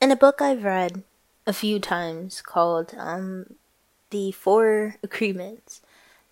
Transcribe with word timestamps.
in 0.00 0.10
a 0.10 0.16
book 0.16 0.40
I've 0.40 0.64
read 0.64 1.02
a 1.46 1.52
few 1.52 1.80
times 1.80 2.40
called 2.40 2.94
um, 2.96 3.54
The 4.10 4.32
Four 4.32 4.96
Agreements, 5.02 5.80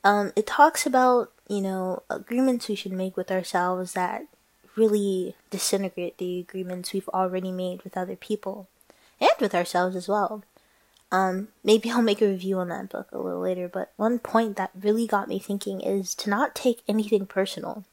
um, 0.05 0.33
it 0.37 0.47
talks 0.47 0.87
about, 0.87 1.33
you 1.49 1.61
know, 1.61 2.03
agreements 2.09 2.69
we 2.69 2.75
should 2.75 2.93
make 2.93 3.17
with 3.17 3.31
ourselves 3.31 3.95
that 3.95 4.27
really 4.77 5.35
disintegrate 5.51 6.19
the 6.19 6.39
agreements 6.39 6.93
we've 6.93 7.09
already 7.09 7.51
made 7.51 7.83
with 7.83 7.97
other 7.97 8.15
people 8.15 8.69
and 9.21 9.31
with 9.41 9.55
ourselves 9.55 9.97
as 9.97 10.07
well. 10.07 10.45
Um, 11.11 11.49
maybe 11.65 11.91
I'll 11.91 12.03
make 12.03 12.21
a 12.21 12.29
review 12.29 12.59
on 12.59 12.69
that 12.69 12.91
book 12.91 13.09
a 13.11 13.19
little 13.19 13.41
later, 13.41 13.69
but 13.69 13.93
one 13.97 14.19
point 14.19 14.57
that 14.57 14.71
really 14.79 15.07
got 15.07 15.29
me 15.29 15.39
thinking 15.39 15.81
is 15.81 16.15
to 16.17 16.31
not 16.31 16.55
take 16.55 16.83
anything 16.87 17.27
personal. 17.27 17.85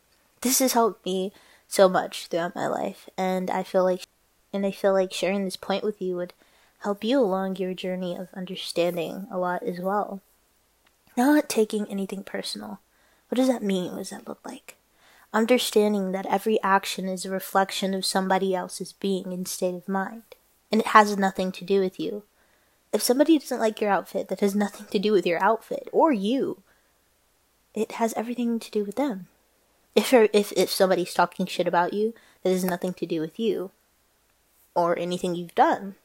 This 0.42 0.60
has 0.60 0.74
helped 0.74 1.06
me 1.06 1.32
so 1.68 1.88
much 1.88 2.28
throughout 2.28 2.56
my 2.56 2.68
life, 2.68 3.10
and 3.18 3.50
I 3.50 3.64
feel 3.64 3.84
like 3.84 4.08
and 4.54 4.66
I 4.66 4.72
feel 4.72 4.94
like 4.94 5.12
sharing 5.12 5.44
this 5.44 5.58
point 5.58 5.84
with 5.84 6.02
you 6.02 6.16
would 6.16 6.34
help 6.80 7.04
you 7.04 7.20
along 7.20 7.56
your 7.56 7.74
journey 7.74 8.16
of 8.16 8.28
understanding 8.36 9.28
a 9.32 9.38
lot 9.38 9.64
as 9.64 9.80
well. 9.80 10.22
Not 11.18 11.50
taking 11.50 11.88
anything 11.88 12.24
personal. 12.24 12.80
What 13.30 13.38
does 13.38 13.48
that 13.48 13.64
mean? 13.64 13.92
What 13.92 14.00
does 14.00 14.10
that 14.12 14.28
look 14.28 14.40
like? 14.46 14.76
Understanding 15.34 16.12
that 16.12 16.28
every 16.28 16.62
action 16.62 17.10
is 17.10 17.26
a 17.26 17.32
reflection 17.32 17.94
of 17.94 18.06
somebody 18.06 18.54
else's 18.54 18.94
being 18.94 19.34
and 19.34 19.48
state 19.48 19.74
of 19.74 19.90
mind, 19.90 20.24
and 20.72 20.82
it 20.82 20.88
has 20.88 21.18
nothing 21.18 21.52
to 21.54 21.66
do 21.66 21.80
with 21.80 22.00
you. 22.00 22.24
If 22.92 23.02
somebody 23.02 23.40
doesn't 23.40 23.60
like 23.60 23.82
your 23.82 23.90
outfit, 23.90 24.28
that 24.28 24.42
has 24.42 24.54
nothing 24.54 24.86
to 24.88 25.00
do 25.00 25.12
with 25.12 25.26
your 25.26 25.42
outfit 25.42 25.90
or 25.92 26.12
you. 26.12 26.62
It 27.74 27.94
has 27.94 28.14
everything 28.14 28.60
to 28.60 28.70
do 28.70 28.84
with 28.84 28.96
them. 28.96 29.28
If 29.96 30.14
if 30.14 30.52
if 30.52 30.70
somebody's 30.70 31.14
talking 31.14 31.48
shit 31.48 31.68
about 31.68 31.94
you, 31.94 32.14
that 32.44 32.52
has 32.52 32.64
nothing 32.64 32.94
to 32.96 33.08
do 33.08 33.20
with 33.20 33.40
you 33.40 33.72
or 34.76 34.98
anything 34.98 35.36
you've 35.36 35.56
done, 35.56 35.96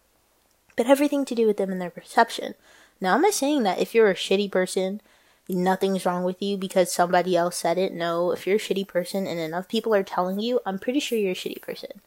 but 0.76 0.86
everything 0.86 1.24
to 1.24 1.34
do 1.34 1.46
with 1.46 1.56
them 1.56 1.70
and 1.70 1.80
their 1.80 1.90
perception. 1.90 2.54
Now, 3.00 3.14
I'm 3.14 3.22
not 3.22 3.34
saying 3.34 3.62
that 3.62 3.78
if 3.78 3.94
you're 3.94 4.10
a 4.10 4.14
shitty 4.14 4.50
person, 4.50 5.00
nothing's 5.48 6.04
wrong 6.04 6.24
with 6.24 6.42
you 6.42 6.56
because 6.56 6.92
somebody 6.92 7.36
else 7.36 7.56
said 7.56 7.78
it. 7.78 7.92
No, 7.92 8.32
if 8.32 8.46
you're 8.46 8.56
a 8.56 8.60
shitty 8.60 8.86
person 8.86 9.26
and 9.26 9.38
enough 9.38 9.68
people 9.68 9.94
are 9.94 10.02
telling 10.02 10.40
you, 10.40 10.60
I'm 10.66 10.78
pretty 10.78 11.00
sure 11.00 11.18
you're 11.18 11.32
a 11.32 11.34
shitty 11.34 11.62
person. 11.62 12.00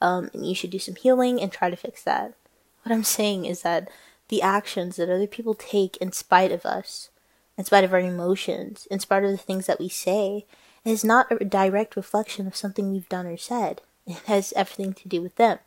Um, 0.00 0.30
and 0.32 0.46
you 0.46 0.54
should 0.54 0.70
do 0.70 0.78
some 0.78 0.96
healing 0.96 1.40
and 1.40 1.52
try 1.52 1.70
to 1.70 1.76
fix 1.76 2.02
that. 2.04 2.34
What 2.82 2.92
I'm 2.94 3.04
saying 3.04 3.44
is 3.44 3.62
that 3.62 3.88
the 4.28 4.42
actions 4.42 4.96
that 4.96 5.10
other 5.10 5.26
people 5.26 5.54
take 5.54 5.96
in 5.98 6.12
spite 6.12 6.52
of 6.52 6.64
us, 6.64 7.10
in 7.58 7.64
spite 7.64 7.84
of 7.84 7.92
our 7.92 8.00
emotions, 8.00 8.86
in 8.90 8.98
spite 9.00 9.24
of 9.24 9.30
the 9.30 9.36
things 9.36 9.66
that 9.66 9.78
we 9.78 9.88
say, 9.88 10.46
is 10.84 11.04
not 11.04 11.30
a 11.30 11.44
direct 11.44 11.96
reflection 11.96 12.46
of 12.46 12.56
something 12.56 12.90
we've 12.90 13.08
done 13.08 13.26
or 13.26 13.36
said. 13.36 13.82
It 14.06 14.18
has 14.26 14.54
everything 14.56 14.94
to 14.94 15.08
do 15.08 15.20
with 15.20 15.36
them, 15.36 15.58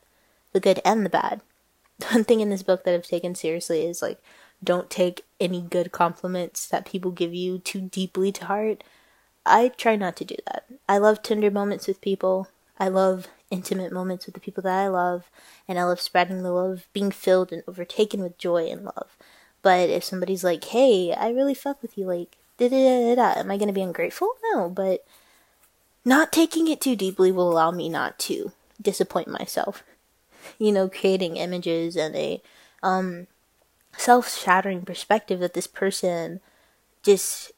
the 0.54 0.60
good 0.60 0.80
and 0.86 1.06
the 1.06 1.10
bad. 1.10 1.42
One 2.12 2.24
thing 2.24 2.40
in 2.40 2.50
this 2.50 2.64
book 2.64 2.84
that 2.84 2.94
I've 2.94 3.08
taken 3.08 3.36
seriously 3.36 3.86
is 3.86 4.02
like 4.02 4.20
don't 4.64 4.90
take 4.90 5.26
any 5.40 5.62
good 5.62 5.92
compliments 5.92 6.68
that 6.68 6.86
people 6.86 7.12
give 7.12 7.34
you 7.34 7.60
too 7.60 7.82
deeply 7.82 8.32
to 8.32 8.46
heart. 8.46 8.84
I 9.46 9.70
try 9.70 9.98
not 9.98 10.16
to 10.18 10.26
do 10.26 10.36
that. 10.48 10.66
I 10.88 10.98
love 11.00 11.22
tender 11.22 11.52
moments 11.52 11.88
with 11.88 12.00
people. 12.00 12.48
I 12.80 12.88
love 12.88 13.28
intimate 13.50 13.92
moments 13.92 14.26
with 14.26 14.36
the 14.36 14.42
people 14.42 14.64
that 14.64 14.80
I 14.80 14.88
love, 14.88 15.30
and 15.68 15.78
I 15.78 15.84
love 15.84 16.00
spreading 16.00 16.44
the 16.44 16.52
love, 16.52 16.88
being 16.94 17.12
filled 17.12 17.52
and 17.52 17.62
overtaken 17.68 18.22
with 18.22 18.38
joy 18.38 18.68
and 18.68 18.86
love. 18.86 19.18
But 19.62 19.90
if 19.90 20.04
somebody's 20.04 20.44
like, 20.44 20.64
"Hey, 20.64 21.14
I 21.14 21.30
really 21.30 21.54
fuck 21.54 21.82
with 21.82 21.98
you," 21.98 22.06
like, 22.06 22.38
da 22.58 22.70
da 22.70 23.16
da 23.16 23.16
da, 23.16 23.40
am 23.40 23.52
I 23.52 23.58
gonna 23.58 23.74
be 23.74 23.82
ungrateful? 23.82 24.30
No, 24.54 24.70
but 24.70 25.06
not 26.06 26.32
taking 26.32 26.68
it 26.68 26.82
too 26.82 26.96
deeply 26.96 27.32
will 27.32 27.52
allow 27.52 27.72
me 27.72 27.90
not 27.90 28.18
to 28.20 28.52
disappoint 28.82 29.28
myself. 29.28 29.84
You 30.60 30.72
know, 30.72 30.90
creating 30.90 31.38
images 31.38 31.96
and 31.96 32.16
a 32.16 32.42
um 32.82 33.28
self 33.98 34.38
shattering 34.38 34.82
perspective 34.84 35.40
that 35.40 35.54
this 35.54 35.68
person 35.68 36.42
just 37.04 37.52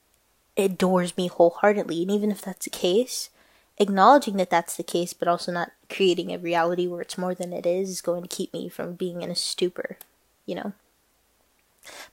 adores 0.58 1.15
me 1.17 1.27
wholeheartedly. 1.27 2.02
And 2.02 2.11
even 2.11 2.32
if 2.32 2.42
that's 2.42 2.65
the 2.65 2.70
case, 2.70 3.30
acknowledging 3.77 4.37
that 4.37 4.49
that's 4.49 4.76
the 4.76 4.83
case, 4.83 5.14
but 5.14 5.27
also 5.27 5.52
not 5.52 5.71
creating 5.89 6.33
a 6.33 6.37
reality 6.37 6.87
where 6.87 7.02
it's 7.02 7.17
more 7.17 7.36
than 7.36 7.54
it 7.54 7.65
is, 7.65 7.89
is 7.89 8.02
going 8.02 8.23
to 8.23 8.27
keep 8.27 8.54
me 8.54 8.70
from 8.70 8.93
being 8.93 9.21
in 9.21 9.30
a 9.30 9.36
stupor, 9.36 9.98
you 10.45 10.55
know? 10.55 10.73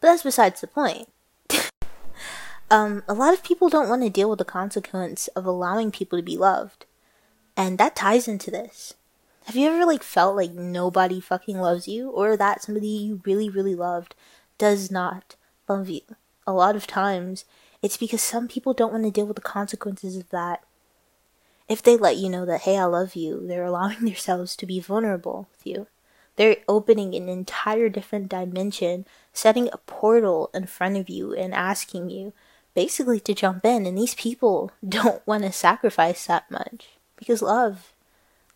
But 0.00 0.08
that's 0.08 0.22
besides 0.22 0.60
the 0.60 0.66
point. 0.66 1.08
um, 2.70 3.02
a 3.08 3.14
lot 3.14 3.34
of 3.34 3.42
people 3.42 3.68
don't 3.68 3.88
want 3.88 4.02
to 4.02 4.10
deal 4.10 4.28
with 4.28 4.38
the 4.38 4.44
consequence 4.44 5.28
of 5.28 5.46
allowing 5.46 5.90
people 5.90 6.18
to 6.18 6.22
be 6.22 6.36
loved. 6.36 6.84
And 7.56 7.78
that 7.78 7.96
ties 7.96 8.28
into 8.28 8.50
this. 8.50 8.94
Have 9.46 9.56
you 9.56 9.68
ever 9.68 9.84
like 9.84 10.02
felt 10.02 10.36
like 10.36 10.52
nobody 10.52 11.20
fucking 11.20 11.58
loves 11.58 11.88
you 11.88 12.10
or 12.10 12.36
that 12.36 12.62
somebody 12.62 12.86
you 12.86 13.20
really 13.24 13.48
really 13.48 13.74
loved 13.74 14.14
does 14.56 14.90
not 14.90 15.34
love 15.68 15.88
you? 15.88 16.02
A 16.46 16.52
lot 16.52 16.76
of 16.76 16.86
times 16.86 17.44
it's 17.82 17.96
because 17.96 18.22
some 18.22 18.46
people 18.46 18.72
don't 18.72 18.92
want 18.92 19.04
to 19.04 19.10
deal 19.10 19.26
with 19.26 19.36
the 19.36 19.42
consequences 19.42 20.16
of 20.16 20.30
that. 20.30 20.62
If 21.68 21.82
they 21.82 21.96
let 21.96 22.16
you 22.16 22.28
know 22.28 22.44
that 22.46 22.62
hey, 22.62 22.78
I 22.78 22.84
love 22.84 23.16
you, 23.16 23.44
they're 23.44 23.64
allowing 23.64 23.98
themselves 24.04 24.54
to 24.56 24.66
be 24.66 24.78
vulnerable 24.78 25.48
with 25.50 25.66
you. 25.66 25.88
They're 26.36 26.58
opening 26.68 27.14
an 27.14 27.28
entire 27.28 27.88
different 27.88 28.28
dimension, 28.28 29.06
setting 29.32 29.68
a 29.72 29.78
portal 29.78 30.50
in 30.54 30.66
front 30.66 30.96
of 30.96 31.10
you 31.10 31.34
and 31.34 31.52
asking 31.52 32.10
you 32.10 32.32
basically 32.74 33.20
to 33.20 33.34
jump 33.34 33.64
in 33.64 33.86
and 33.86 33.98
these 33.98 34.14
people 34.14 34.70
don't 34.88 35.26
want 35.26 35.42
to 35.42 35.52
sacrifice 35.52 36.26
that 36.26 36.50
much 36.50 36.90
because 37.16 37.42
love 37.42 37.92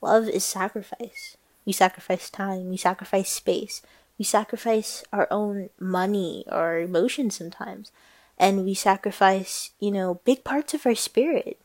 Love 0.01 0.29
is 0.29 0.45
sacrifice. 0.45 1.37
We 1.65 1.73
sacrifice 1.73 2.31
time, 2.31 2.69
we 2.69 2.77
sacrifice 2.77 3.29
space, 3.29 3.83
we 4.19 4.25
sacrifice 4.25 5.05
our 5.13 5.27
own 5.31 5.71
money 5.81 6.45
or 6.51 6.79
emotions 6.79 7.37
sometimes, 7.37 7.91
and 8.39 8.65
we 8.65 8.75
sacrifice, 8.75 9.73
you 9.81 9.91
know, 9.91 10.21
big 10.25 10.45
parts 10.45 10.75
of 10.75 10.87
our 10.87 10.95
spirit 10.95 11.59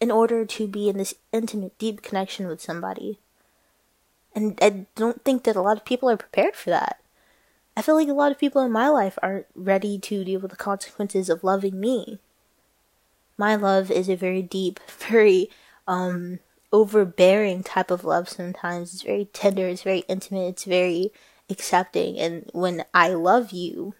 in 0.00 0.10
order 0.10 0.44
to 0.44 0.66
be 0.66 0.88
in 0.88 0.98
this 0.98 1.14
intimate, 1.32 1.78
deep 1.78 2.02
connection 2.02 2.48
with 2.48 2.60
somebody. 2.60 3.20
And 4.34 4.58
I 4.60 4.86
don't 4.94 5.24
think 5.24 5.44
that 5.44 5.56
a 5.56 5.62
lot 5.62 5.76
of 5.76 5.84
people 5.84 6.10
are 6.10 6.16
prepared 6.16 6.56
for 6.56 6.70
that. 6.70 7.00
I 7.76 7.82
feel 7.82 7.94
like 7.94 8.08
a 8.08 8.12
lot 8.12 8.32
of 8.32 8.38
people 8.38 8.62
in 8.62 8.72
my 8.72 8.88
life 8.88 9.18
aren't 9.22 9.46
ready 9.54 9.98
to 9.98 10.24
deal 10.24 10.40
with 10.40 10.50
the 10.50 10.56
consequences 10.56 11.28
of 11.28 11.44
loving 11.44 11.78
me. 11.78 12.18
My 13.38 13.54
love 13.54 13.90
is 13.90 14.08
a 14.08 14.16
very 14.16 14.42
deep, 14.42 14.80
very 15.08 15.48
um 15.86 16.40
overbearing 16.72 17.62
type 17.62 17.90
of 17.90 18.04
love 18.04 18.28
sometimes. 18.28 18.94
It's 18.94 19.02
very 19.02 19.26
tender, 19.26 19.66
it's 19.68 19.82
very 19.82 20.00
intimate, 20.08 20.48
it's 20.48 20.64
very 20.64 21.12
accepting. 21.48 22.18
And 22.18 22.48
when 22.52 22.84
I 22.94 23.08
love 23.08 23.52
you, 23.52 23.94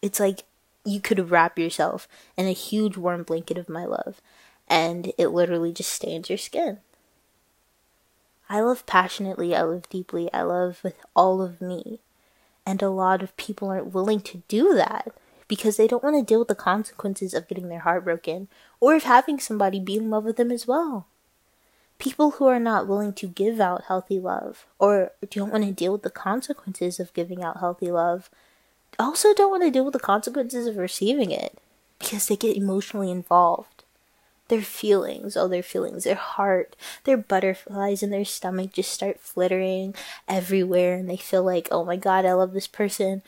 it's 0.00 0.20
like 0.20 0.44
you 0.84 1.00
could 1.00 1.30
wrap 1.30 1.58
yourself 1.58 2.08
in 2.36 2.46
a 2.46 2.52
huge 2.52 2.96
warm 2.96 3.22
blanket 3.22 3.56
of 3.56 3.68
my 3.68 3.84
love, 3.84 4.20
and 4.68 5.12
it 5.16 5.28
literally 5.28 5.72
just 5.72 5.92
stains 5.92 6.28
your 6.28 6.38
skin. 6.38 6.78
I 8.50 8.60
love 8.60 8.84
passionately, 8.84 9.54
I 9.54 9.62
love 9.62 9.88
deeply, 9.88 10.32
I 10.32 10.42
love 10.42 10.80
with 10.82 10.96
all 11.14 11.40
of 11.40 11.60
me. 11.60 12.00
And 12.66 12.82
a 12.82 12.90
lot 12.90 13.22
of 13.22 13.36
people 13.36 13.70
aren't 13.70 13.94
willing 13.94 14.20
to 14.20 14.42
do 14.46 14.74
that 14.74 15.12
because 15.48 15.76
they 15.76 15.88
don't 15.88 16.02
want 16.02 16.16
to 16.16 16.24
deal 16.24 16.38
with 16.38 16.48
the 16.48 16.54
consequences 16.54 17.34
of 17.34 17.48
getting 17.48 17.68
their 17.68 17.80
heart 17.80 18.04
broken 18.04 18.48
or 18.78 18.94
of 18.94 19.02
having 19.02 19.40
somebody 19.40 19.80
be 19.80 19.96
in 19.96 20.10
love 20.10 20.24
with 20.24 20.36
them 20.36 20.52
as 20.52 20.66
well 20.66 21.06
people 22.02 22.32
who 22.32 22.46
are 22.48 22.58
not 22.58 22.88
willing 22.88 23.12
to 23.12 23.28
give 23.28 23.60
out 23.60 23.84
healthy 23.84 24.18
love 24.18 24.66
or 24.80 25.12
don't 25.30 25.52
want 25.52 25.64
to 25.64 25.70
deal 25.70 25.92
with 25.92 26.02
the 26.02 26.10
consequences 26.10 26.98
of 26.98 27.14
giving 27.14 27.44
out 27.44 27.60
healthy 27.60 27.92
love 27.92 28.28
also 28.98 29.32
don't 29.32 29.52
want 29.52 29.62
to 29.62 29.70
deal 29.70 29.84
with 29.84 29.92
the 29.92 30.00
consequences 30.00 30.66
of 30.66 30.76
receiving 30.76 31.30
it 31.30 31.56
because 32.00 32.26
they 32.26 32.34
get 32.34 32.56
emotionally 32.56 33.08
involved. 33.08 33.84
Their 34.48 34.62
feelings, 34.62 35.36
all 35.36 35.48
their 35.48 35.62
feelings, 35.62 36.02
their 36.02 36.16
heart, 36.16 36.74
their 37.04 37.16
butterflies 37.16 38.02
in 38.02 38.10
their 38.10 38.24
stomach 38.24 38.72
just 38.72 38.90
start 38.90 39.20
flittering 39.20 39.94
everywhere 40.26 40.96
and 40.96 41.08
they 41.08 41.16
feel 41.16 41.44
like, 41.44 41.68
oh 41.70 41.84
my 41.84 41.94
god, 41.94 42.26
I 42.26 42.32
love 42.32 42.52
this 42.52 42.66
person. 42.66 43.22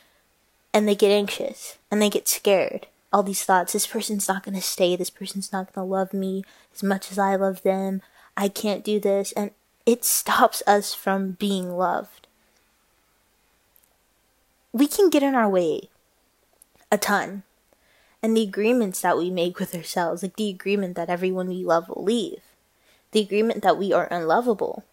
And 0.73 0.85
they 0.85 0.95
get 0.95 1.11
anxious 1.11 1.77
and 1.89 2.01
they 2.01 2.09
get 2.09 2.27
scared. 2.27 2.87
All 3.13 3.23
these 3.23 3.45
thoughts 3.45 3.71
this 3.71 3.87
person's 3.87 4.27
not 4.27 4.43
going 4.43 4.55
to 4.55 4.61
stay, 4.61 4.97
this 4.97 5.09
person's 5.09 5.53
not 5.53 5.73
going 5.73 5.87
to 5.87 5.89
love 5.89 6.13
me 6.13 6.43
as 6.75 6.83
much 6.83 7.09
as 7.09 7.17
I 7.17 7.37
love 7.37 7.63
them. 7.63 8.01
I 8.37 8.49
can't 8.49 8.83
do 8.83 8.99
this, 8.99 9.31
and 9.33 9.51
it 9.85 10.03
stops 10.03 10.61
us 10.67 10.93
from 10.93 11.31
being 11.31 11.77
loved. 11.77 12.27
We 14.73 14.87
can 14.87 15.09
get 15.09 15.23
in 15.23 15.35
our 15.35 15.49
way 15.49 15.89
a 16.91 16.97
ton. 16.97 17.43
And 18.21 18.35
the 18.35 18.43
agreements 18.43 19.01
that 19.01 19.17
we 19.17 19.29
make 19.29 19.59
with 19.59 19.75
ourselves, 19.75 20.23
like 20.23 20.35
the 20.35 20.49
agreement 20.49 20.95
that 20.95 21.09
everyone 21.09 21.47
we 21.47 21.63
love 21.63 21.87
will 21.89 22.03
leave, 22.03 22.41
the 23.11 23.19
agreement 23.21 23.61
that 23.61 23.77
we 23.77 23.93
are 23.93 24.07
unlovable, 24.09 24.83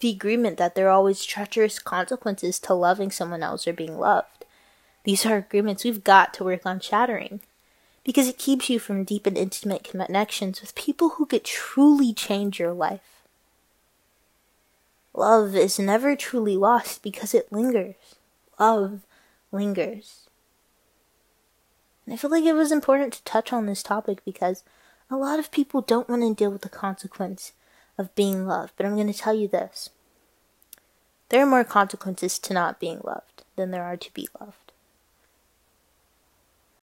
the 0.00 0.10
agreement 0.10 0.56
that 0.56 0.74
there 0.74 0.86
are 0.88 0.92
always 0.92 1.24
treacherous 1.24 1.78
consequences 1.78 2.58
to 2.60 2.74
loving 2.74 3.10
someone 3.10 3.42
else 3.42 3.68
or 3.68 3.72
being 3.74 3.98
loved. 3.98 4.46
These 5.04 5.26
are 5.26 5.36
agreements 5.36 5.84
we've 5.84 6.02
got 6.02 6.32
to 6.34 6.44
work 6.44 6.64
on 6.64 6.80
shattering 6.80 7.40
because 8.04 8.28
it 8.28 8.38
keeps 8.38 8.70
you 8.70 8.78
from 8.78 9.04
deep 9.04 9.26
and 9.26 9.36
intimate 9.36 9.84
connections 9.84 10.60
with 10.60 10.74
people 10.74 11.10
who 11.10 11.26
could 11.26 11.44
truly 11.44 12.12
change 12.12 12.58
your 12.58 12.72
life. 12.72 13.24
Love 15.14 15.54
is 15.54 15.78
never 15.78 16.16
truly 16.16 16.56
lost 16.56 17.02
because 17.02 17.34
it 17.34 17.52
lingers. 17.52 18.16
Love 18.58 19.00
lingers. 19.52 20.28
And 22.04 22.14
I 22.14 22.16
feel 22.16 22.30
like 22.30 22.44
it 22.44 22.54
was 22.54 22.72
important 22.72 23.12
to 23.14 23.24
touch 23.24 23.52
on 23.52 23.66
this 23.66 23.82
topic 23.82 24.24
because 24.24 24.64
a 25.10 25.16
lot 25.16 25.38
of 25.38 25.50
people 25.50 25.80
don't 25.80 26.08
want 26.08 26.22
to 26.22 26.34
deal 26.34 26.50
with 26.50 26.62
the 26.62 26.68
consequence 26.68 27.52
of 27.98 28.14
being 28.14 28.46
loved. 28.46 28.72
But 28.76 28.86
I'm 28.86 28.94
going 28.94 29.12
to 29.12 29.18
tell 29.18 29.34
you 29.34 29.48
this 29.48 29.90
there 31.28 31.42
are 31.42 31.46
more 31.46 31.64
consequences 31.64 32.38
to 32.40 32.54
not 32.54 32.80
being 32.80 33.00
loved 33.04 33.44
than 33.56 33.70
there 33.70 33.84
are 33.84 33.96
to 33.96 34.14
be 34.14 34.28
loved. 34.40 34.69